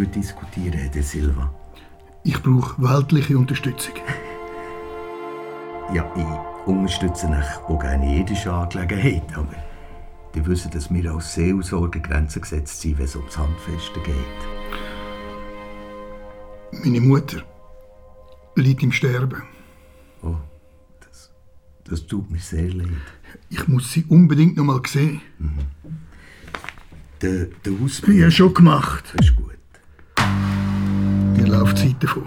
[0.00, 1.54] heute diskutieren, Herr Silva?
[2.24, 3.94] Ich brauche weltliche Unterstützung.
[5.94, 9.54] Ja, ich unterstütze euch auch gerne in jeder Angelegenheit, aber
[10.34, 14.16] die wissen, dass wir als Seelsorger Grenzen gesetzt sind, wenn es ums Handfeste geht.
[16.82, 17.40] Meine Mutter
[18.56, 19.44] liegt im Sterben.
[20.22, 20.34] Oh,
[21.08, 21.30] das,
[21.84, 22.88] das tut mir sehr leid.
[23.48, 25.20] Ich muss sie unbedingt noch mal sehen.
[27.22, 28.18] Der, der Ausblick...
[28.18, 29.04] Ja, schon gemacht.
[29.16, 29.35] Das
[31.46, 32.26] Mir läuft Zeit davon.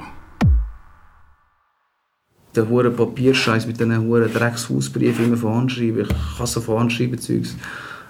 [2.56, 6.00] Der hure Papierscheiß mit diesen huren Dreckshausbriefen immer von Hand schreiben.
[6.00, 7.58] Ich kann so von Hand schreiben Zeugs.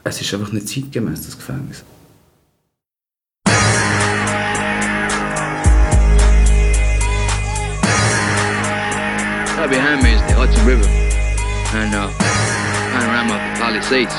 [0.03, 1.83] Es ist einfach nicht zeitgemäß, das Gefängnis.
[9.57, 10.87] Right behind me is the Hudson River
[11.73, 12.07] and uh,
[12.93, 14.13] panorama of the Palisades.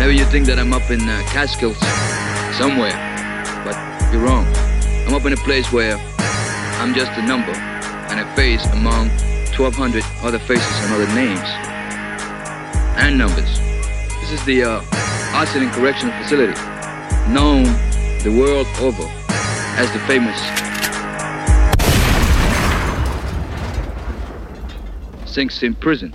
[0.00, 1.78] Maybe you think that I'm up in uh, Catskills
[2.58, 2.96] somewhere,
[3.64, 3.76] but
[4.12, 4.44] you're wrong.
[5.06, 5.96] I'm up in a place where
[6.80, 9.08] I'm just a number and a face among
[9.56, 11.48] 1,200 other faces and other names
[12.98, 13.58] and numbers.
[14.20, 14.80] This is the uh,
[15.72, 16.52] Correctional Facility,
[17.32, 17.64] known
[18.22, 19.04] the world over
[19.76, 20.38] as the famous
[25.30, 26.14] Sing Sing Prison.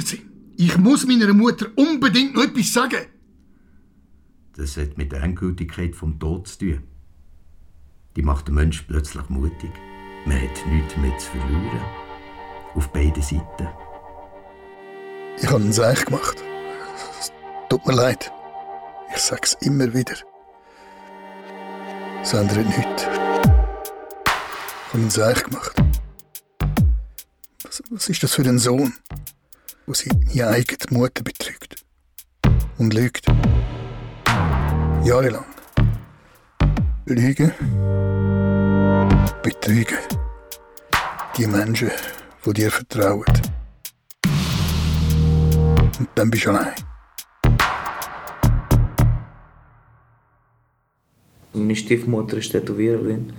[0.00, 0.27] Sie,
[0.60, 3.06] ich muss meiner Mutter unbedingt noch etwas sagen.
[4.56, 6.82] Das hat mit der Endgültigkeit vom Tod zu tun.
[8.16, 9.70] Die macht den Menschen plötzlich mutig.
[10.26, 11.84] Man hat nichts mehr zu verlieren.
[12.74, 13.68] Auf beiden Seiten.
[15.40, 16.42] Ich habe einen Seich gemacht.
[17.20, 17.32] Es
[17.68, 18.32] tut mir leid.
[19.14, 20.16] Ich sag's immer wieder.
[22.20, 23.02] Es ändert nichts.
[23.04, 25.76] Ich habe einen Seich gemacht.
[27.62, 28.92] Was, was ist das für ein Sohn,
[29.88, 31.82] wo seine eigene Mutter betrügt?
[32.76, 33.26] Und lügt.
[35.02, 35.46] Jahrelang.
[37.06, 37.52] Lügen.
[39.42, 39.98] Betrügen.
[41.38, 41.90] Die Menschen,
[42.44, 43.24] die dir vertrauen.
[45.98, 46.74] Und dann bist du allein.
[51.54, 53.32] Meine Stiefmutter ist Tätowiererin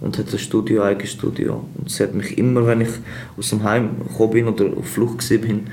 [0.00, 1.64] und hat ein Studio, ein eigenes Studio.
[1.76, 2.90] Und sie hat mich immer, wenn ich
[3.36, 5.68] aus dem Heim gekommen bin oder auf Flucht bin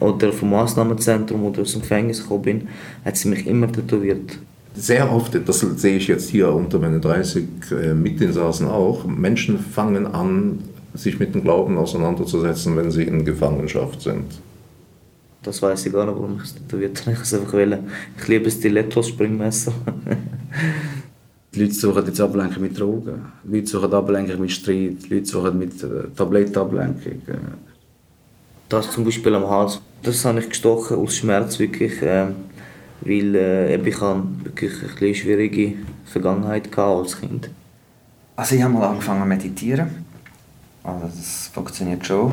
[0.00, 2.68] oder vom Maßnahmenzentrum oder aus dem Gefängnis gekommen bin,
[3.04, 4.38] hat sie mich immer tätowiert.
[4.74, 10.06] Sehr oft, das sehe ich jetzt hier unter meinen 30 äh, Mitinsassen auch, Menschen fangen
[10.06, 10.60] an,
[10.94, 14.24] sich mit dem Glauben auseinanderzusetzen, wenn sie in Gefangenschaft sind.
[15.42, 17.12] Das weiß ich gar nicht, warum ich es tätowiert habe.
[17.12, 17.90] Ich es einfach wollen.
[18.16, 19.72] Ich liebe Stilettos-Springmesser.
[21.54, 23.26] Die Leute suchen jetzt Ablenkung mit Drogen.
[23.44, 25.04] Die Leute suchen Ablenkung mit Streit.
[25.04, 27.12] Die Leute suchen mit äh, Tablettenablenkung.
[27.26, 27.34] Äh.
[28.70, 32.28] Das zum Beispiel am Hals, das habe ich gestochen aus Schmerz wirklich, äh,
[33.02, 35.74] weil äh, ich habe wirklich eine bisschen schwierige
[36.06, 37.50] Vergangenheit als Kind.
[38.34, 40.06] Also ich habe mal angefangen zu meditieren.
[40.82, 42.32] Also das funktioniert schon.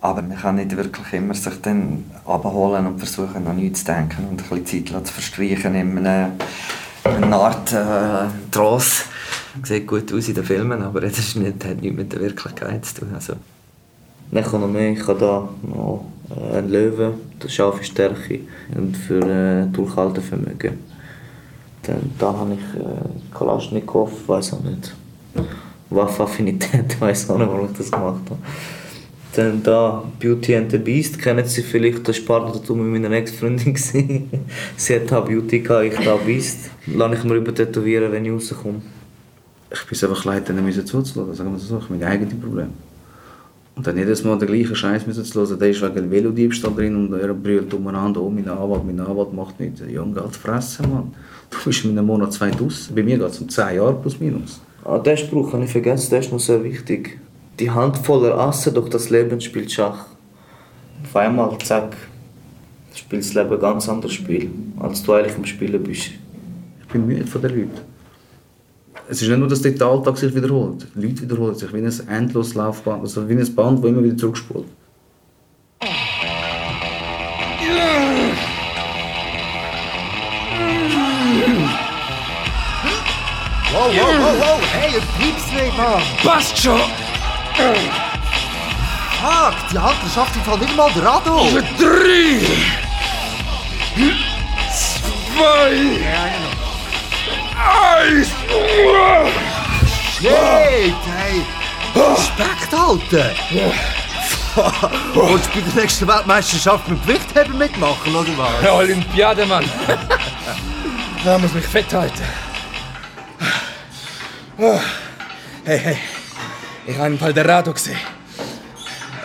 [0.00, 4.26] Aber man kann nicht wirklich immer sich dann abholen und versuchen, an nichts zu denken
[4.30, 6.32] und ein bisschen Zeit zu verstreichen in einem,
[7.08, 9.04] einer Art äh, Trance.
[9.62, 12.84] Sieht gut aus in den Filmen, aber das ist nicht, hat nichts mit der Wirklichkeit
[12.84, 13.08] zu tun.
[13.14, 13.34] Also.
[14.30, 14.92] Dann noch mehr.
[14.92, 18.40] Ich habe da noch äh, einen Löwen, das scharfe Stärke
[18.76, 20.78] und für äh, Durchhaltevermögen.
[21.82, 24.94] Dann da habe ich äh, Kalaschnikow, weiß auch nicht.
[25.90, 28.38] Waffenaffinität, weiß auch nicht, warum ich das gemacht habe.
[29.38, 33.76] Dann da Beauty and the Beast, kennen Sie vielleicht, das war Partner mit meiner Ex-Freundin.
[33.76, 36.68] Sie hat da Beauty, gehabt, ich da Beast.
[36.88, 38.82] Lass ich mir über tätowieren, wenn ich rauskomme.
[39.70, 41.34] Ich bin einfach leid, denen müssen zuzulassen.
[41.36, 42.70] Sagen wir so, ich habe meine eigenen Probleme.
[43.76, 46.96] Und dann jedes Mal den gleichen Scheiß müssen zu hören, der ist wegen Velodiebstahl drin
[46.96, 49.82] und er brüllt umeinander, oh, mein Anwalt, mein Anwalt macht nichts.
[49.88, 51.14] Junge, halt fressen, Mann.
[51.48, 52.92] Du bist in einem Monat zwei draussen.
[52.92, 54.60] Bei mir geht es um zehn Jahre plus minus.
[54.84, 57.20] Ah, den Spruch habe ich vergessen, der ist noch sehr wichtig.
[57.58, 60.06] Die Hand voller Asse, doch das Leben spielt Schach.
[61.02, 61.96] Auf einmal, zack,
[62.94, 66.10] spielt das Leben ein ganz anderes Spiel, als du eigentlich am Spielen bist.
[66.80, 67.80] Ich bin müde von den Leuten.
[69.08, 70.86] Es ist nicht nur, dass der Alltag sich wiederholt.
[70.94, 74.16] Die Leute wiederholen sich wie ein endloses Laufband, also wie ein Band, das immer wieder
[74.16, 74.66] zurückspult.
[83.70, 84.60] Wow, wow, wow, wow!
[84.72, 86.02] Hey, ein Pieps nicht, Mann!
[86.22, 87.07] Passt schon!
[89.20, 91.48] Fuck, die Halter schafft im Fall nicht mal der Rado!
[91.78, 92.40] Drei!
[95.34, 95.72] Zwei!
[97.56, 98.28] Eins!
[100.14, 101.42] Shit, hey!
[101.94, 103.30] Respekt halten!
[105.14, 108.62] Willst du bei der nächsten Weltmeisterschaft mit Gewichtheben mitmachen, oder was?
[108.62, 109.64] Ja, Olympiade, Mann.
[111.24, 112.22] Da muss mich fett halten.
[114.58, 114.80] Oh.
[115.64, 115.98] Hey, hey.
[116.86, 117.98] Ich habe im Eldorado gesehen.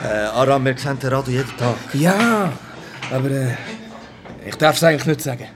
[0.04, 1.76] Äh, Aram, wir sehen den Radio jeden Tag.
[1.94, 2.52] Ja,
[3.12, 3.56] aber äh,
[4.46, 5.48] ich darf es eigentlich nicht sagen.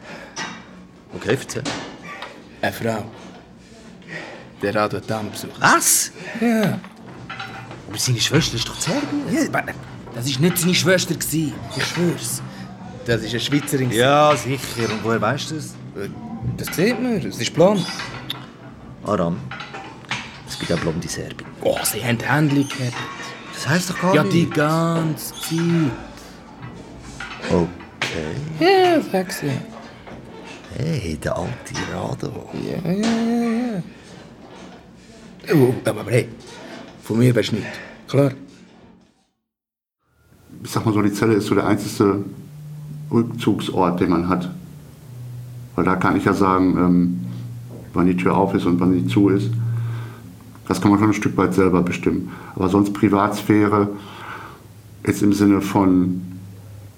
[1.14, 1.64] Okay, erzähl.
[2.62, 3.04] Eine Frau.
[4.62, 5.54] Der Radio hat Dame besucht.
[5.60, 6.12] Was?
[6.40, 6.80] Ja.
[7.90, 9.24] Aber seine Schwester ist doch Serbien.
[9.32, 9.74] ja aber
[10.16, 11.14] das war nicht seine Schwester.
[11.14, 11.54] gewesen.
[11.76, 12.42] Ich schwör's.
[13.06, 13.92] Das ist eine Schweizerin.
[13.92, 14.90] Ja, sicher.
[14.92, 15.76] Und woher weißt du das?
[16.58, 17.18] Das sieht man.
[17.18, 17.86] Es ist blond.
[19.06, 19.38] Aram,
[20.74, 21.50] auch blonde Serbien.
[21.62, 22.94] Oh, sie haben Händchen gehabt.
[23.54, 24.34] Das heisst doch gar Ja, nicht.
[24.36, 25.92] die ganze Zeit.
[27.50, 28.36] Okay.
[28.60, 29.50] Ja, sag's ja.
[30.78, 32.50] Hey, der alte Rado.
[32.54, 33.78] Ja, ja, ja,
[35.48, 35.56] ja.
[35.56, 36.28] Oh, aber hey,
[37.04, 37.68] von mir weißt du nicht.
[38.08, 38.32] Klar.
[40.64, 42.24] ich sag mal so, die Zelle ist so der einzige
[43.12, 44.50] Rückzugsort, den man hat.
[45.76, 47.26] Weil da kann ich ja sagen, ähm,
[47.94, 49.50] wann die Tür auf ist und wann sie zu ist.
[50.68, 52.32] Das kann man schon ein Stück weit selber bestimmen.
[52.56, 53.90] Aber sonst Privatsphäre
[55.06, 56.22] jetzt im Sinne von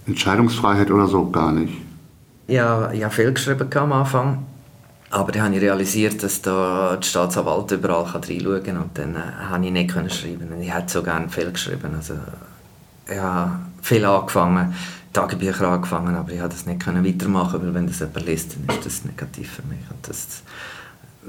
[0.08, 1.74] Entscheidungsfreiheit oder so gar nicht.
[2.48, 4.46] Ja, ich habe viel geschrieben am Anfang.
[5.12, 8.78] Aber dann habe ich realisiert, dass da die Staatsanwalt überall reinschauen kann.
[8.78, 9.20] Und dann äh,
[9.50, 10.62] habe ich nicht schreiben.
[10.62, 11.96] Ich hätte so gerne viel geschrieben.
[11.96, 12.14] Also,
[13.18, 13.52] habe
[13.82, 14.74] viel angefangen,
[15.14, 18.86] Tagebücher angefangen, aber ich habe das nicht weitermachen, weil wenn das jemand liest, dann ist
[18.86, 19.80] das negativ für mich.
[19.90, 20.44] Und das,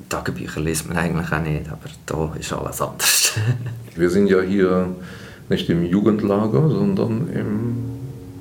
[0.09, 3.33] Tagebücher liest man eigentlich auch nicht, aber da ist alles anders.
[3.97, 4.89] Wir sind ja hier
[5.49, 7.91] nicht im Jugendlager, sondern im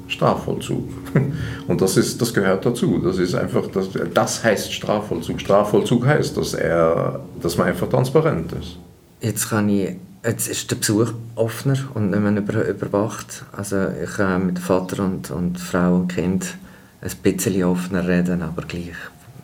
[0.08, 0.90] Strafvollzug.
[1.68, 3.00] Und das, ist, das gehört dazu.
[3.00, 5.40] Das ist einfach, das, das heißt Strafvollzug.
[5.40, 8.78] Strafvollzug heißt, dass, er, dass man einfach transparent ist.
[9.22, 13.44] Jetzt, kann ich, jetzt ist der Besuch offener und nicht mehr über, überwacht.
[13.52, 16.58] Also ich kann mit Vater und, und Frau und Kind
[17.02, 18.96] ein bisschen offener reden, aber gleich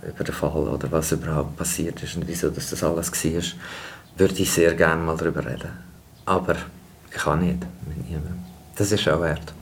[0.08, 3.42] über den Fall oder was überhaupt passiert ist und wieso dass das alles war,
[4.18, 5.72] würde ich sehr gerne mal darüber reden.
[6.26, 6.56] Aber
[7.10, 8.40] ich kann nicht mit niemandem.
[8.76, 9.54] Das ist auch wert.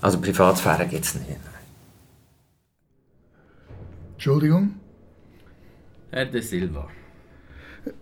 [0.00, 1.36] Also Privatsphäre gibt es nicht.
[4.14, 4.74] Entschuldigung,
[6.10, 6.88] Herr de Silva.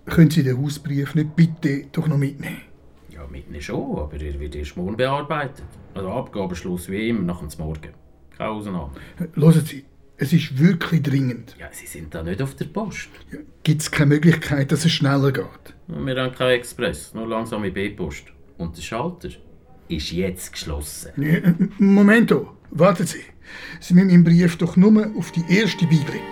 [0.06, 2.62] können Sie den Hausbrief nicht bitte doch noch mitnehmen?
[3.10, 5.64] Ja, mitnehmen schon, aber er wird erst morgen bearbeitet.
[5.94, 7.92] Also Abgabeschluss wie immer nach dem Morgen.
[8.36, 8.90] Keine Ausnahme.
[9.34, 9.84] Hören Sie,
[10.16, 11.56] es ist wirklich dringend.
[11.58, 13.08] Ja, Sie sind da nicht auf der Post.
[13.62, 15.74] Gibt es keine Möglichkeit, dass es schneller geht?
[15.88, 18.26] Wir haben keinen Express, nur langsame B-Post.
[18.56, 19.28] Und der Schalter
[19.88, 21.10] ist jetzt geschlossen.
[21.22, 23.22] Äh, Momento, warten Sie.
[23.80, 26.22] Sie müssen im Brief doch nur auf die erste Beiblick.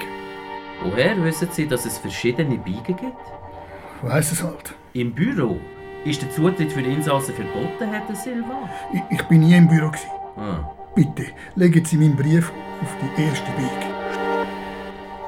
[0.85, 3.03] Woher wissen Sie, dass es verschiedene Biegen gibt?
[3.03, 4.75] Ich weiss es halt.
[4.95, 5.61] Im Büro
[6.05, 8.69] ist der Zutritt für Insassen verboten, Herr de Silva.
[8.93, 9.89] Ich, ich bin nie im Büro.
[9.89, 10.11] Gewesen.
[10.37, 10.82] Ah.
[10.95, 11.25] Bitte,
[11.55, 12.53] legen Sie meinen Brief
[12.83, 13.93] auf die erste Beiglick.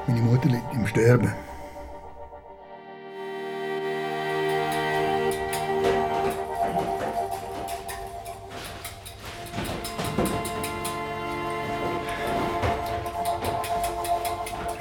[0.07, 1.33] Meine Mutter liegt im Sterben.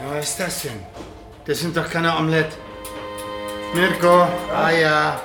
[0.02, 0.72] Ja, was ist das denn?
[1.46, 2.58] Das sind doch keine Omelette.
[3.74, 5.22] Mirko, Eier.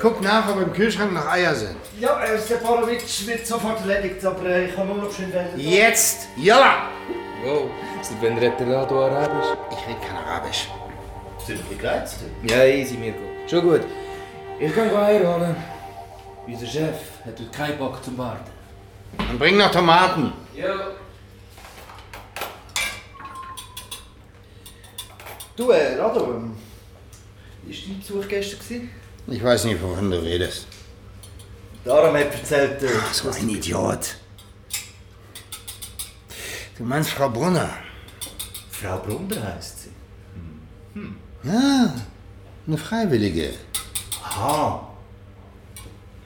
[0.00, 1.76] Guck nach, ob im Kühlschrank noch Eier sind.
[1.98, 5.50] Ja, äh, Stepanowitsch wird sofort erledigt, aber äh, ich kann nur noch schnell wählen.
[5.56, 6.28] Jetzt!
[6.36, 6.88] Jalla!
[7.44, 7.68] Wow,
[8.00, 9.58] seit wann redet der Radio Arabisch?
[9.72, 10.68] Ich rede kein Arabisch.
[11.44, 12.18] Sind wir gereizt?
[12.44, 13.18] Ja, easy, Mirko.
[13.48, 13.80] Schon gut.
[14.60, 15.56] Ich kann Eier holen.
[16.46, 18.50] Unser Chef hat heute keinen Bock zum Warten.
[19.16, 20.32] Dann bring noch Tomaten.
[20.54, 20.92] Ja.
[25.56, 26.56] Du, äh, Rado, ähm,
[27.64, 28.60] war dein Besuch gestern?
[28.60, 28.90] gewesen?
[29.30, 30.66] Ich weiß nicht, wovon du redest.
[31.84, 34.16] Darum hat erzählt, äh, Ach, so ein Idiot.
[36.76, 37.70] Du meinst Frau Brunner?
[38.70, 39.90] Frau Brunner heisst sie.
[41.44, 41.94] Ja,
[42.66, 43.52] eine Freiwillige.
[44.24, 44.88] Aha.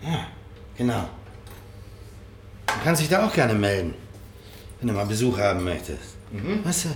[0.03, 0.27] Ja,
[0.77, 1.09] genau.
[2.67, 3.95] Du kannst dich da auch gerne melden,
[4.79, 6.17] wenn du mal Besuch haben möchtest.
[6.65, 6.89] Weißt du,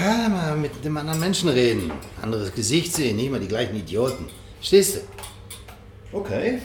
[0.00, 1.90] ja, mal mit dem anderen Menschen reden,
[2.22, 4.26] anderes Gesicht sehen, nicht immer die gleichen Idioten.
[4.66, 6.18] Stehst du?
[6.18, 6.58] Okay.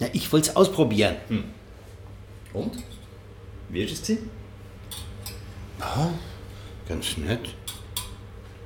[0.00, 1.14] Ja, ich wollte es ausprobieren.
[2.52, 2.72] Und?
[3.68, 4.18] Wie ist es sie?
[5.78, 6.10] Ja,
[6.88, 7.54] ganz nett.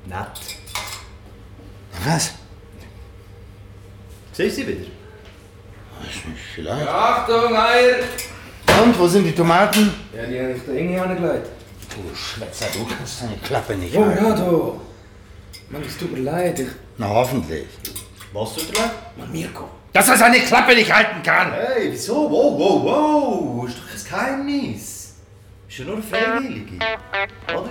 [0.06, 0.40] Nett.
[2.06, 2.32] Was?
[4.32, 4.87] Siehst du sie wieder?
[6.00, 6.88] Weiß nicht, vielleicht.
[6.88, 7.97] Achtung, Eier!
[8.82, 9.92] Und, wo sind die Tomaten?
[10.16, 11.49] Ja, die habe ich da irgendwie angelegt.
[11.90, 14.25] Du Schwätzer, du kannst deine Klappe nicht Oh, halten.
[14.25, 14.80] Rado!
[15.68, 16.59] Mann, es tut mir leid.
[16.59, 16.68] Ich...
[16.99, 17.66] Na, hoffentlich.
[18.32, 18.90] Was dir leid?
[19.16, 19.68] Mann, Mirko.
[19.94, 21.52] Dass er seine Klappe nicht halten kann!
[21.52, 22.30] Hey, wieso?
[22.30, 23.68] Wow, wow, wow!
[23.68, 25.14] Ist doch kein Geheimnis.
[25.68, 26.76] Ist ja nur eine Freiwillige.
[27.49, 27.70] Oder?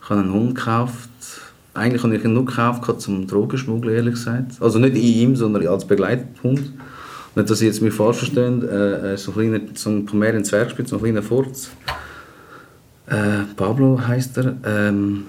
[0.00, 1.45] Ich habe einen Hund gekauft.
[1.76, 4.52] Eigentlich habe ich ihn nur gekauft zum Drogenschmuggeln, ehrlich gesagt.
[4.60, 6.72] Also nicht in ihm, sondern als Begleithund.
[7.34, 8.66] Nicht, dass Sie jetzt mich falsch verstehen.
[8.66, 11.70] Äh, äh, so ein kleiner, so ein Pomeranian Zwergspitz, so ein kleiner Furz.
[13.06, 14.56] Äh, Pablo heißt er.
[14.64, 15.24] Ähm,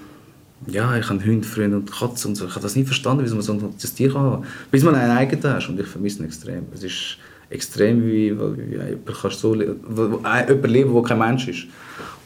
[0.66, 2.46] ja, ich habe Hunde früher und Katzen und so.
[2.46, 4.44] Ich habe das nie verstanden, wie man so ein Tier kann.
[4.70, 6.64] Bis man einen eigenen hast und ich vermisse ihn extrem.
[6.74, 7.18] Es ist
[7.50, 11.66] extrem, wie, wie, wie jemand so le- jemand der kein Mensch ist.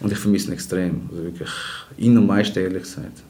[0.01, 1.03] Und ich vermisse ihn extrem.
[1.11, 1.51] Also wirklich,
[1.99, 3.23] ihn am meisten, ehrlich gesagt.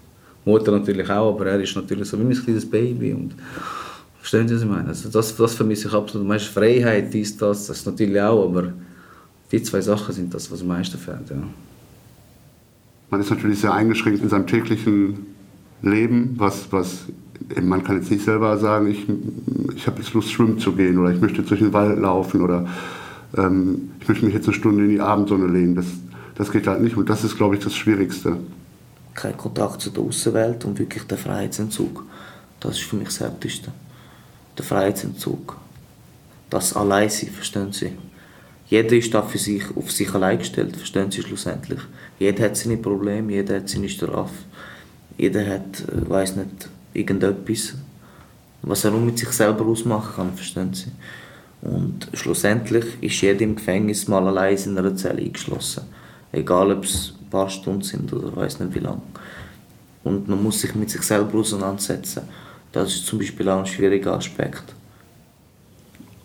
[0.45, 3.13] Mutter natürlich auch, aber er ist natürlich so wie mein kleines Baby.
[3.13, 3.35] Und
[4.19, 4.89] verstehen Sie, was ich meine?
[4.89, 6.27] Also das, das vermisse ich absolut.
[6.27, 8.73] Meist Freiheit, dies, das, das ist natürlich auch, aber
[9.51, 11.31] die zwei Sachen sind das, was am meisten fehlt.
[11.31, 11.37] Ja.
[13.11, 15.27] Man ist natürlich sehr eingeschränkt in seinem täglichen
[15.83, 17.05] Leben, was, was
[17.61, 19.07] man kann jetzt nicht selber sagen, ich,
[19.77, 22.41] ich habe jetzt Lust, schwimmen zu gehen oder ich möchte jetzt durch den Wald laufen
[22.41, 22.67] oder
[23.37, 25.75] ähm, ich möchte mich jetzt eine Stunde in die Abendsonne legen.
[25.75, 25.87] Das,
[26.37, 28.37] das geht halt nicht und das ist, glaube ich, das Schwierigste.
[29.15, 32.05] Kein Kontakt zu der Außenwelt und wirklich der Freiheitsentzug.
[32.61, 33.73] Das ist für mich das Heftigste.
[34.57, 35.57] Der Freiheitsentzug.
[36.49, 37.93] Das Alleinsein, verstehen Sie?
[38.67, 41.81] Jeder ist da für sich, auf sich allein gestellt, verstehen Sie schlussendlich.
[42.19, 44.35] Jeder hat seine Probleme, jeder hat seine Strafe.
[45.19, 47.75] Jeder hat, äh, weiß nicht, irgendetwas,
[48.63, 50.91] was er nur mit sich selber ausmachen kann, verstehen Sie?
[51.63, 55.83] Und schlussendlich ist jeder im Gefängnis mal allein in einer Zelle eingeschlossen.
[56.33, 59.03] Egal, ob es paar Stunden sind oder weiß nicht wie lange.
[60.05, 62.23] Und man muss sich mit sich selber auseinandersetzen.
[62.71, 64.75] Das ist zum Beispiel auch ein schwieriger Aspekt.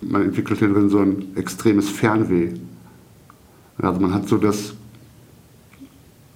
[0.02, 2.54] Man entwickelt hier drin so ein extremes Fernweh.
[3.78, 4.74] Also man hat so das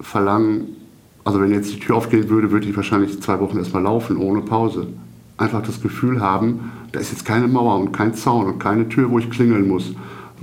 [0.00, 0.76] Verlangen,
[1.24, 4.42] also wenn jetzt die Tür aufgehen würde, würde ich wahrscheinlich zwei Wochen erstmal laufen, ohne
[4.42, 4.88] Pause.
[5.36, 9.10] Einfach das Gefühl haben, da ist jetzt keine Mauer und kein Zaun und keine Tür,
[9.10, 9.92] wo ich klingeln muss.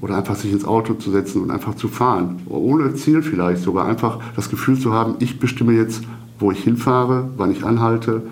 [0.02, 2.42] Oder einfach sich ins Auto zu setzen und einfach zu fahren.
[2.48, 3.86] Ohne Ziel vielleicht sogar.
[3.86, 6.04] Einfach das Gefühl zu haben, ich bestimme jetzt,
[6.40, 8.24] wo ich hinfahre, wann ich anhalte.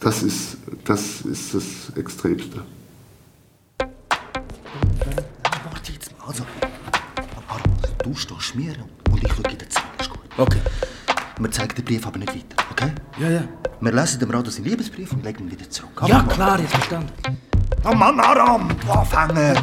[0.00, 2.62] Das ist das, ist das Extremste.
[3.78, 3.92] Warte
[5.92, 6.28] jetzt mal.
[6.28, 6.44] Also,
[8.02, 8.74] du stehst mir
[9.10, 9.84] und ich schaue den Zahn.
[10.00, 10.20] Ist gut.
[10.36, 10.60] Okay.
[11.40, 12.92] Wir zeigen den Brief aber nicht weiter, okay?
[13.20, 13.44] Ja, ja.
[13.80, 15.90] Wir lesen dem Rado seinen Liebesbrief und legen ihn wieder zurück.
[16.06, 17.12] Ja, klar, jetzt verstanden.
[17.84, 19.54] Oh Mann, Aram, du Anfänger!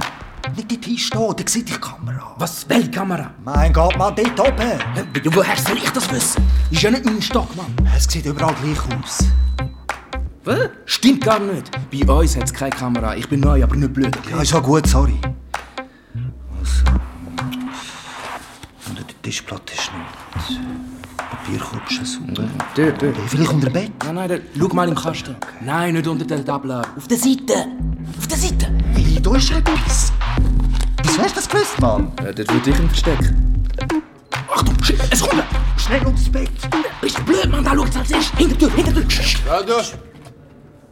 [0.54, 2.36] Nicht dort hinstehen, da sieht die Kamera.
[2.38, 2.70] Was?
[2.70, 3.32] Welche Kamera?
[3.44, 4.80] Mein Gott, Mann, dort oben!
[5.24, 6.44] Ja, woher soll ich das wissen?
[6.70, 7.74] Ist ja nicht mein Stock, Mann.
[7.96, 9.26] Es sieht überall gleich aus.
[10.44, 10.70] Was?
[10.86, 11.72] Stimmt gar nicht.
[12.06, 13.16] Bei uns hat es keine Kamera.
[13.16, 14.16] Ich bin neu, aber nicht blöd.
[14.16, 14.32] Okay?
[14.32, 15.20] Ja, ist ja gut, sorry.
[16.60, 16.84] Also.
[18.88, 20.60] Unter der Tischplatte ist noch die
[21.18, 22.20] Papierkutsche so.
[22.76, 23.16] Dort, dort.
[23.28, 23.92] Vielleicht unter dem Bett?
[24.06, 24.42] Nein, nein, dort.
[24.58, 25.36] schau mal im Kasten.
[25.62, 26.84] Nein, nicht unter der Tabla.
[26.96, 27.66] Auf der Seite.
[28.18, 28.68] Auf der Seite.
[28.94, 30.14] Hey, da ist etwas.
[31.18, 32.12] Wieso hast du das gewusst, Mann?
[32.24, 33.64] Ja, dort würde ich ihn verstecken.
[34.54, 35.44] Achtung, shit, es kommt.
[35.78, 36.50] Schnell das Bett.
[37.02, 37.64] Bist du blöd, Mann?
[37.64, 38.38] Da schaut es als erstes.
[38.38, 39.04] Hintertür, Hintertür.
[39.48, 39.76] Rado?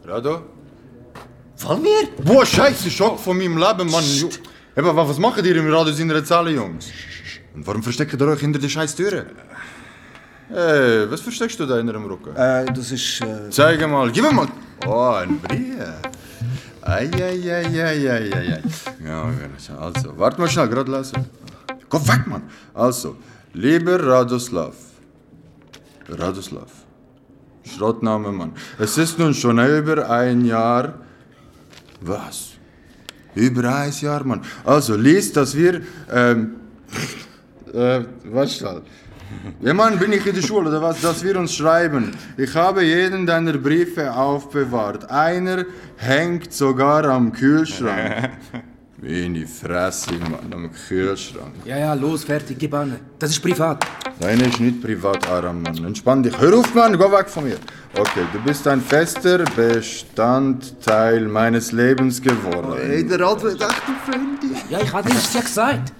[0.06, 0.42] Rado?
[1.56, 2.08] Fall mir?
[2.24, 4.02] Boah, scheiße, Schock von meinem Leben, Mann.
[4.04, 4.30] Ju-
[4.76, 6.86] Eben, wa- was macht ihr im Radio in der Zelle, Jungs?
[7.54, 9.26] Und warum versteckt ihr euch hinter der scheiß Türe?
[10.48, 12.34] Hey, was versteckst du da in deinem Rücken?
[12.34, 13.20] Äh, das ist.
[13.20, 14.48] Äh, Zeig mal, gib mir mal.
[14.86, 15.76] Oh, ein Brief.
[16.86, 18.62] Eieieiei.
[19.04, 19.32] Ja,
[19.80, 21.24] also, warte mal schnell, gerade lesen.
[21.88, 22.42] Komm weg, Mann.
[22.74, 23.16] Also,
[23.54, 24.74] lieber Radoslav.
[26.08, 26.70] Radoslav.
[27.64, 28.52] Schrottname, Mann.
[28.78, 30.94] Es ist nun schon über ein Jahr.
[32.02, 32.50] Was?
[33.34, 34.42] Über ein Jahr, Mann.
[34.64, 35.80] Also, lies, dass wir.
[36.12, 36.56] Ähm,
[37.72, 38.82] äh, was schnell.
[39.60, 41.00] Ja, Mann, bin ich in der Schule oder was?
[41.00, 42.12] Dass wir uns schreiben.
[42.36, 45.10] Ich habe jeden deiner Briefe aufbewahrt.
[45.10, 45.64] Einer
[45.96, 48.30] hängt sogar am Kühlschrank.
[48.98, 51.52] Wie in die Fresse, Mann, am Kühlschrank.
[51.66, 52.96] Ja, ja, los, fertig, gib an.
[53.18, 53.84] Das ist privat.
[54.18, 55.84] Deine ist nicht privat, Aram, Mann.
[55.84, 56.38] Entspann dich.
[56.38, 57.56] Hör auf, Mann, geh weg von mir.
[57.96, 62.74] Okay, du bist ein fester Bestandteil meines Lebens geworden.
[62.80, 64.56] hey, der Rado hat echt eine Freundin.
[64.70, 65.92] Ja, ich hatte es ja gesagt.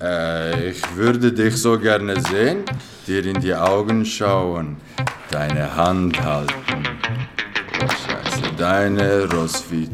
[0.00, 2.64] Äh, ich würde dich so gerne sehen,
[3.06, 4.76] dir in die Augen schauen,
[5.30, 6.54] deine Hand halten
[7.80, 9.90] Scheiße, deine Roswitha.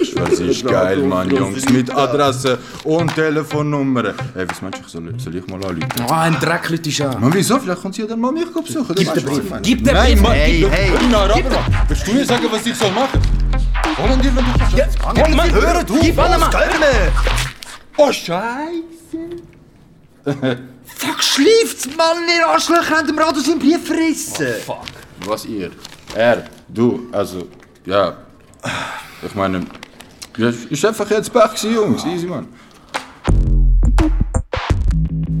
[0.00, 1.68] Ich weiß nicht, geil, Mann, Jungs.
[1.70, 4.06] Mit Adresse und Telefonnummer.
[4.34, 5.88] Ey, was meinst du, ich soll, soll ich mal anrufen?
[6.08, 7.20] Oh, ein Dreck, Leute, ist an.
[7.20, 7.58] Man, wieso?
[7.60, 8.94] Vielleicht kommt sie ja dann mal mich besuchen.
[8.96, 9.42] Gib den Brief.
[9.62, 10.22] Gib den Nein, Brief.
[10.22, 10.90] Mann, Hey, gib hey.
[11.12, 11.52] Na, Robert,
[11.86, 13.20] willst du mir sagen, was ich soll machen?
[13.98, 14.98] Wollen die, wenn du verstehst?
[15.04, 16.50] Mann, Mann, hör du, Gib Mann, Mann.
[17.96, 18.87] Oh, Scheiße.
[20.84, 24.46] Fuck, schläft's, Mann, ihr Arschlöcher habt dem Radio seinen Brief verrissen.
[24.66, 24.86] Oh, fuck.
[25.26, 25.70] Was ihr?
[26.14, 27.48] Er, du, also,
[27.86, 28.16] ja.
[29.22, 29.64] Ich meine,
[30.36, 32.04] ja, ist einfach jetzt Pech gewesen, Jungs.
[32.04, 32.46] Easy, Mann.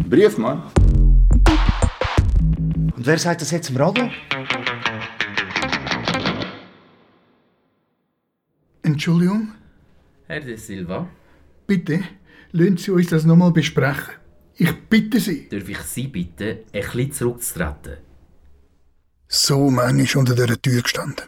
[0.08, 0.62] Brief, Mann.
[2.96, 4.10] Und wer sagt das jetzt im Radio?
[8.82, 9.52] Entschuldigung,
[10.26, 11.06] Herr de Silva,
[11.66, 12.00] bitte,
[12.52, 14.14] lassen Sie uns das nochmal besprechen.
[14.60, 15.48] Ich bitte Sie.
[15.48, 17.98] darf ich Sie bitten, ein bisschen zurückzutreten?
[19.28, 21.26] So Mann ist unter dieser Tür gestanden.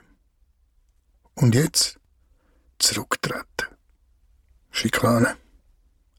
[1.35, 2.01] Und jetzt
[2.81, 3.69] zurücktreten.
[4.73, 5.37] Schikane.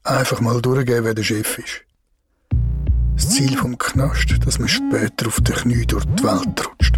[0.04, 1.82] Einfach mal durchgeben, wer der Chef ist.
[3.16, 6.98] Das Ziel vom Knast, dass man später auf den Knie durch die Welt rutscht.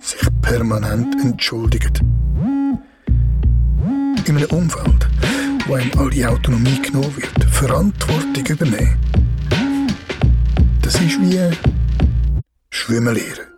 [0.00, 1.98] Sich permanent entschuldigt.
[4.24, 5.08] In einem Umfeld,
[5.66, 8.96] wo einem alle Autonomie genommen wird, Verantwortung übernehmen.
[10.80, 11.54] Das ist wie
[12.70, 13.52] Schwimmen lernen.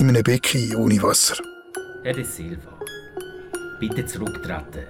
[0.00, 1.36] In einem Becken ohne Wasser.
[2.02, 2.72] Herr de Silva,
[3.78, 4.86] bitte zurücktreten.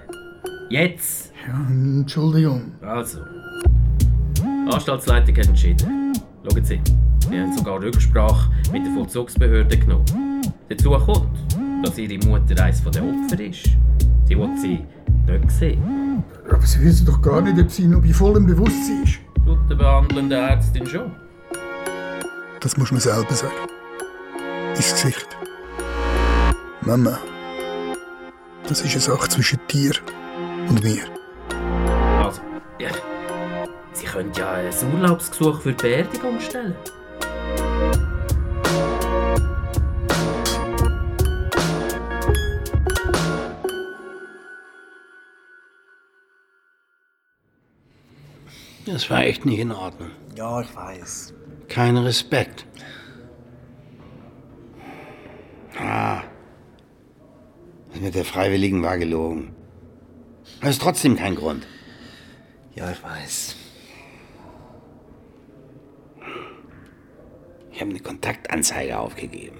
[0.71, 1.31] Jetzt!
[1.47, 2.71] Ja, Entschuldigung.
[2.81, 3.19] Also.
[4.39, 6.13] Die Anstaltsleitung hat entschieden.
[6.43, 6.81] Schauen Sie,
[7.29, 10.41] wir haben sogar Rücksprache mit der Vollzugsbehörde genommen.
[10.69, 11.37] Dazu kommt,
[11.83, 13.69] dass Ihre Mutter eines der Opfer ist.
[14.25, 14.79] Sie will sie
[15.27, 16.06] nicht sehen.
[16.49, 19.19] Aber Sie wissen doch gar nicht, ob sie noch bei vollem Bewusstsein ist.
[19.45, 21.11] Tut der behandelnden Ärztin schon.
[22.59, 23.53] Das muss man selber sagen.
[24.75, 25.27] Ins Gesicht.
[26.81, 27.19] Mama,
[28.67, 29.91] das ist eine Sache zwischen dir
[30.69, 31.03] und mir.
[32.23, 32.41] Also,
[32.79, 32.89] ja,
[33.93, 36.75] Sie können ja ein Urlaubsgesuch für die Beerdigung stellen.
[48.87, 50.11] Das war echt nicht in Ordnung.
[50.35, 51.33] Ja, ich weiß.
[51.67, 52.65] Kein Respekt.
[55.77, 56.23] Ah.
[57.91, 59.53] Das mit der Freiwilligen war gelogen.
[60.61, 61.67] Das ist trotzdem kein Grund.
[62.75, 63.55] Ja, ich weiß.
[67.71, 69.57] Ich habe eine Kontaktanzeige aufgegeben.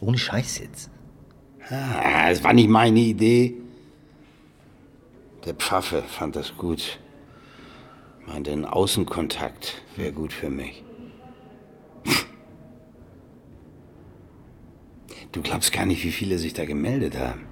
[0.00, 0.90] Ohne Scheiß jetzt.
[1.68, 3.54] Ah, es war nicht meine Idee.
[5.44, 7.00] Der Pfaffe fand das gut.
[8.26, 10.84] Meinte, ein Außenkontakt wäre gut für mich.
[15.32, 17.46] Du glaubst gar nicht, wie viele sich da gemeldet haben.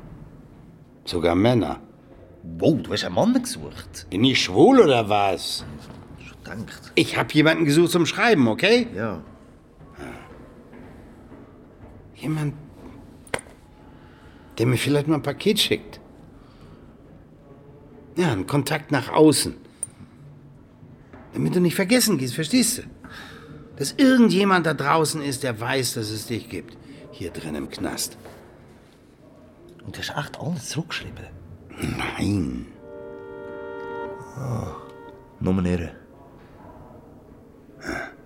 [1.05, 1.81] Sogar Männer.
[2.43, 4.07] Wow, du hast einen Mann gesucht.
[4.11, 5.65] Bin ich schwul oder was?
[6.19, 6.93] Schon gedacht.
[6.95, 8.87] Ich habe jemanden gesucht zum Schreiben, okay?
[8.95, 9.23] Ja.
[12.15, 12.55] Jemand,
[14.59, 16.01] der mir vielleicht mal ein Paket schickt.
[18.17, 19.57] Ja, ein Kontakt nach außen.
[21.35, 22.83] Damit du nicht vergessen gehst, verstehst du?
[23.77, 26.77] Dass irgendjemand da draußen ist, der weiß, dass es dich gibt.
[27.11, 28.17] Hier drin im Knast.
[29.85, 31.27] Und du hast echt alles zurückgeschrieben?
[31.81, 32.67] Nein.
[34.39, 34.69] Oh,
[35.41, 35.91] nur irre.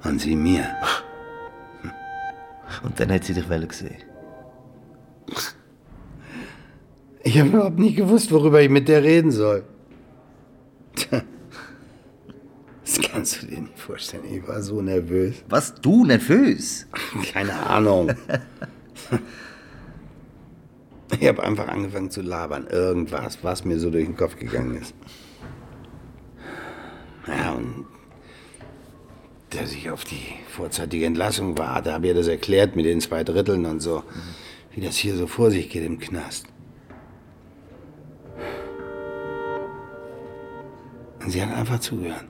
[0.05, 0.65] Und sie mir.
[2.83, 3.97] Und dann hat sie dich wollen gesehen.
[7.25, 9.65] Ich habe überhaupt nicht gewusst, worüber ich mit der reden soll.
[10.95, 11.23] Tja.
[12.99, 14.25] Das kannst du dir nicht vorstellen.
[14.29, 15.37] Ich war so nervös.
[15.49, 16.87] Was, du nervös?
[17.33, 18.11] Keine Ahnung.
[21.21, 22.67] Ich habe einfach angefangen zu labern.
[22.67, 24.95] Irgendwas, was mir so durch den Kopf gegangen ist.
[27.29, 27.87] Ja, und
[29.51, 33.65] dass ich auf die vorzeitige Entlassung warte, habe ihr das erklärt mit den zwei Dritteln
[33.65, 34.03] und so.
[34.75, 36.47] Wie das hier so vor sich geht im Knast.
[41.21, 42.27] Und sie hat einfach zugehört.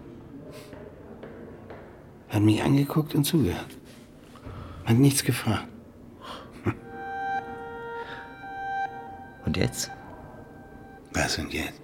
[2.28, 3.76] Hat mich angeguckt und zugehört.
[4.84, 5.66] Hat nichts gefragt.
[9.44, 9.90] Und jetzt?
[11.12, 11.80] Was und jetzt?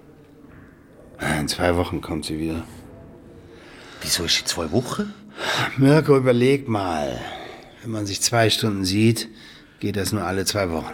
[1.17, 2.63] Ah, In zwei Wochen kommt sie wieder.
[4.01, 5.13] Wieso ist sie zwei Wochen?
[5.77, 7.19] Mirko, überleg mal.
[7.81, 9.27] Wenn man sich zwei Stunden sieht,
[9.79, 10.93] geht das nur alle zwei Wochen.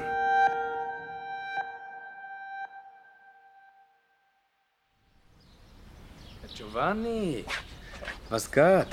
[6.56, 7.46] Giovanni,
[8.30, 8.88] was geht?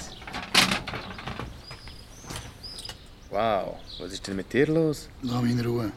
[3.30, 5.08] Wow, was ist denn mit dir los?
[5.22, 5.92] Lass mich in Ruhe.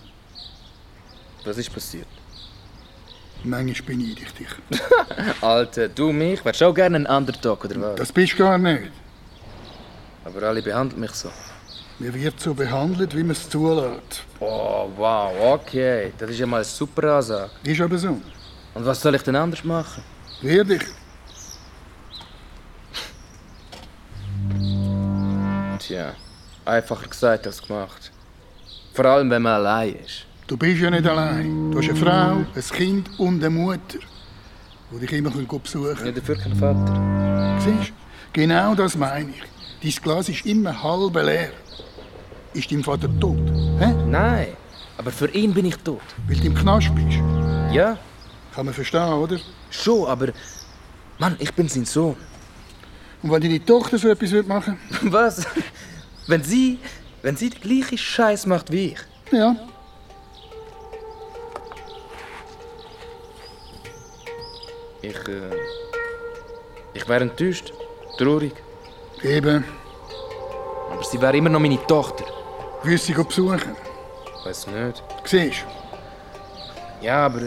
[1.45, 2.07] Was ist passiert?
[3.43, 4.47] Manchmal beneide ich dich.
[5.41, 6.43] Alter, du mich?
[6.43, 7.95] Wärst auch gerne ein Underdog, oder was?
[7.95, 8.91] Das bist du gar nicht.
[10.25, 11.31] Aber alle behandeln mich so.
[11.99, 14.23] Mir wird so behandelt, wie man es zulässt.
[14.39, 16.11] Oh, wow, okay.
[16.17, 17.51] Das ist ja mal eine super Ansage.
[17.63, 18.21] Ist aber so.
[18.73, 20.03] Und was soll ich denn anders machen?
[20.41, 20.83] Wehr dich.
[25.79, 26.13] Tja,
[26.65, 28.11] einfacher gesagt als gemacht.
[28.93, 30.25] Vor allem, wenn man allein ist.
[30.47, 31.71] Du bist ja nicht allein.
[31.71, 33.99] Du hast eine Frau, ein Kind und eine Mutter,
[34.91, 36.05] die dich immer besuchen können.
[36.05, 37.59] Ja, dafür kein Vater.
[37.59, 37.93] Siehst du?
[38.33, 39.43] Genau das meine ich.
[39.95, 41.51] Dein Glas ist immer halb leer.
[42.53, 43.39] Ist dein Vater tot?
[43.79, 43.93] Hä?
[44.07, 44.47] Nein,
[44.97, 46.01] aber für ihn bin ich tot.
[46.27, 47.17] Weil du im Knast bist?
[47.71, 47.97] Ja.
[48.53, 49.37] Kann man verstehen, oder?
[49.69, 50.27] Schon, aber...
[51.17, 52.17] Mann, ich bin sein Sohn.
[53.23, 55.45] Und wenn deine Tochter so etwas machen Was?
[56.27, 56.79] Wenn sie...
[57.23, 58.99] Wenn sie den gleichen Scheiß macht wie ich?
[59.31, 59.55] Ja.
[65.01, 65.55] Ich, äh...
[66.93, 67.73] Ich wäre enttäuscht.
[68.17, 68.53] Traurig.
[69.21, 69.63] Eben.
[70.91, 72.25] Aber sie wäre immer noch meine Tochter.
[72.83, 73.75] Willst du sie besuchen?
[74.43, 75.03] Weiß nicht.
[75.25, 75.65] Siehst
[77.01, 77.41] Ja, aber...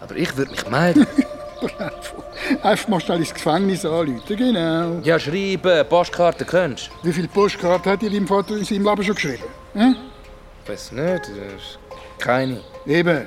[0.00, 1.06] Aber ich würde mich melden.
[2.62, 4.20] Einfach mal schnell ins Gefängnis anrufen.
[4.26, 4.98] Genau.
[5.02, 9.14] ja, schreiben, Postkarte kennst Wie viele Postkarten hat dir dein Vater in seinem Leben schon
[9.14, 9.44] geschrieben?
[9.74, 9.96] Hm?
[10.66, 11.28] Weiß nicht.
[11.28, 11.58] äh,
[12.18, 12.60] Keine.
[12.86, 13.26] Eben.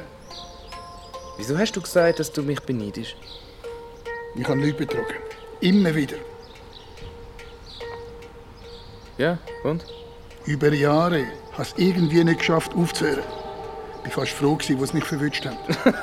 [1.38, 3.16] Wieso hast du gesagt, dass du mich beneidest?
[4.36, 5.16] Ich habe Leute betrogen.
[5.62, 6.18] Immer wieder.
[9.18, 9.86] Ja, und?
[10.46, 11.28] Über Jahre ich
[11.60, 13.24] es irgendwie nicht geschafft aufzuhören.
[14.08, 15.58] Ich war fast froh, gewesen, wo sie mich verwünscht haben.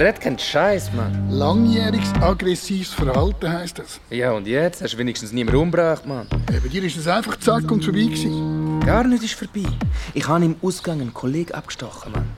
[0.00, 1.30] Red keinen Scheiß, Mann.
[1.30, 4.00] Langjähriges aggressives Verhalten heisst das.
[4.10, 4.82] Ja, und jetzt?
[4.82, 6.26] Hast du wenigstens niemand umgebracht, Mann?
[6.52, 8.80] Ja, bei dir ist es einfach zack und vorbei gewesen.
[8.84, 9.68] Gar nicht ist vorbei.
[10.14, 12.28] Ich habe im Ausgang einen Kollegen abgestochen, Mann.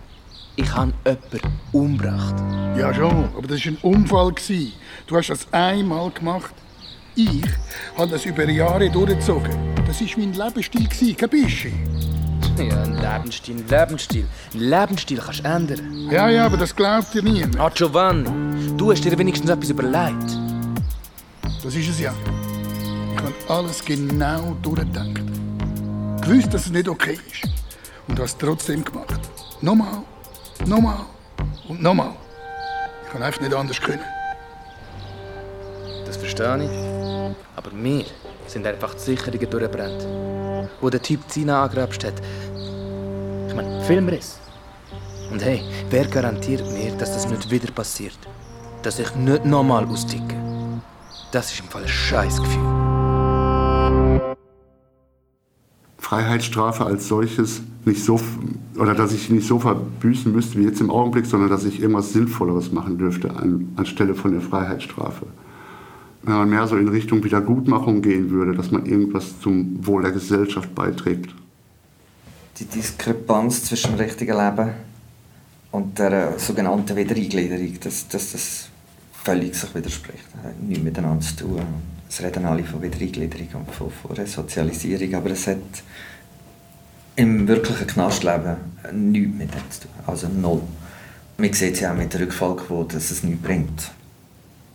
[0.56, 1.40] Ich habe jemanden
[1.72, 2.34] umgebracht.
[2.78, 4.32] Ja schon, aber das war ein Unfall.
[4.32, 4.72] gewesen.
[5.06, 6.54] Du hast das einmal gemacht.
[7.14, 7.42] Ich
[7.96, 9.50] habe das über Jahre durchgezogen.
[9.86, 12.19] Das war mein Lebensstil, kein bisschen.
[12.58, 14.26] Ja, ein Lebensstil, ein Lebensstil.
[14.54, 16.08] Ein Lebensstil kannst du ändern.
[16.10, 17.58] Ja, ja, aber das glaubt dir niemand.
[17.58, 20.38] Ah, Giovanni, du hast dir wenigstens etwas überlegt.
[21.62, 22.12] Das ist es ja.
[23.12, 25.20] Ich habe alles genau durchgedacht.
[26.22, 27.50] Gewusst, dass es nicht okay ist.
[28.08, 29.20] Und habe es trotzdem gemacht.
[29.60, 30.02] Nochmal,
[30.66, 31.04] nochmal
[31.68, 32.12] und nochmal.
[33.04, 34.00] Ich kann einfach nicht anders können.
[36.06, 37.36] Das verstehe ich.
[37.56, 38.04] Aber wir
[38.46, 40.29] sind einfach die Sicherungen durchgebrannt.
[40.80, 42.14] Wo der Typ Zina angerapscht hat.
[43.48, 44.38] Ich meine, Filmriss.
[45.30, 48.18] Und hey, wer garantiert mir, dass das nicht wieder passiert?
[48.82, 50.34] Dass ich nicht nochmal austicke?
[51.32, 52.80] Das ist im Fall ein Scheißgefühl.
[55.98, 58.18] Freiheitsstrafe als solches nicht so,
[58.76, 62.12] oder dass ich nicht so verbüßen müsste wie jetzt im Augenblick, sondern dass ich irgendwas
[62.12, 65.26] Sinnvolleres machen dürfte an, anstelle von der Freiheitsstrafe.
[66.22, 70.12] Wenn man mehr so in Richtung Wiedergutmachung gehen würde, dass man irgendwas zum Wohl der
[70.12, 71.34] Gesellschaft beiträgt.
[72.58, 74.70] Die Diskrepanz zwischen dem richtigen Leben
[75.70, 78.68] und der sogenannten Wiedereingliederung, dass das, das
[79.24, 80.26] völlig sich widerspricht.
[80.42, 81.62] Hat nichts miteinander zu tun.
[82.08, 85.58] Es reden alle von Wiedereingliederung und von, von Resozialisierung, aber es hat
[87.16, 88.56] im wirklichen Knastleben
[88.92, 89.90] nichts mit dem zu tun.
[90.06, 90.62] Also null.
[91.38, 93.90] Man sieht es ja auch mit der Rückfallquote, dass es nichts bringt.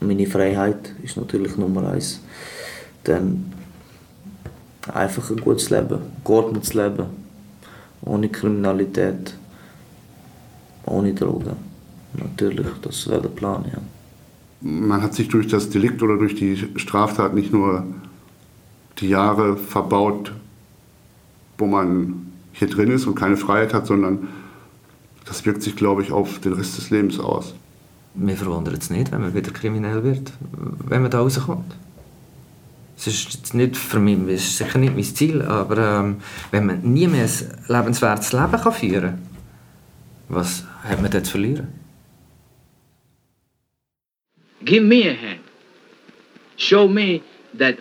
[0.05, 2.21] Meine Freiheit ist natürlich Nummer eins.
[3.03, 3.51] Dann
[4.93, 7.05] einfach ein gutes Leben, geordnetes Leben,
[8.01, 9.33] ohne Kriminalität,
[10.85, 11.55] ohne Drogen.
[12.13, 13.79] Natürlich, das wäre der Plan, ja.
[14.61, 17.83] Man hat sich durch das Delikt oder durch die Straftat nicht nur
[18.99, 20.31] die Jahre verbaut,
[21.57, 24.27] wo man hier drin ist und keine Freiheit hat, sondern
[25.25, 27.53] das wirkt sich, glaube ich, auf den Rest des Lebens aus.
[28.15, 30.31] Mir verwundert es nicht, wenn man wieder kriminell wird,
[30.87, 31.75] wenn man da rauskommt.
[32.97, 36.81] Es ist nicht für mich, es ist sicher nicht mein Ziel, aber ähm, wenn man
[36.81, 39.21] nie mehr ein lebenswertes Leben kann führen kann,
[40.29, 41.67] was hat man dort zu verlieren?
[44.63, 45.41] Give me a hand.
[46.55, 47.21] Show me
[47.57, 47.77] that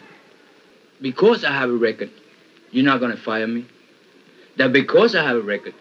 [1.01, 2.11] because I have a record,
[2.73, 3.67] you're not going to fire me.
[4.57, 5.75] That because I have a record,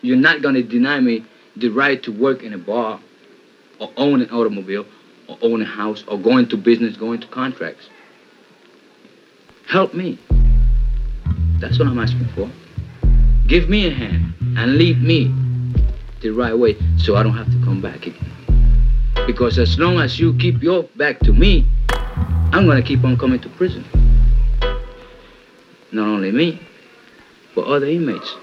[0.00, 2.98] you're not going to deny me the right to work in a bar
[3.80, 4.86] or own an automobile
[5.26, 7.88] or own a house or go into business, go into contracts.
[9.66, 10.18] Help me.
[11.58, 12.48] That's what I'm asking for.
[13.48, 15.34] Give me a hand and lead me
[16.20, 18.36] the right way so I don't have to come back again.
[19.26, 21.66] Because as long as you keep your back to me,
[22.52, 23.84] I'm gonna keep on coming to prison.
[25.92, 26.60] Not only me,
[27.54, 28.34] but other inmates.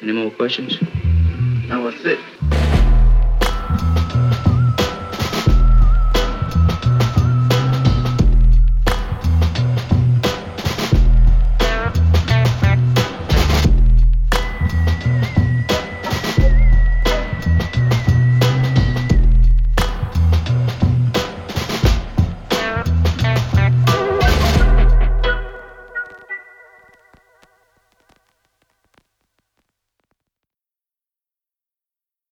[0.00, 0.78] Any more questions?
[1.68, 2.61] That was it.